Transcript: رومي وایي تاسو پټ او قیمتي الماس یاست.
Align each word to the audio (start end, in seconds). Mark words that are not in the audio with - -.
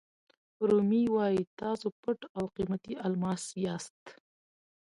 رومي 0.69 1.03
وایي 1.15 1.43
تاسو 1.59 1.87
پټ 2.01 2.19
او 2.37 2.43
قیمتي 2.55 2.93
الماس 3.05 3.43
یاست. 3.63 4.01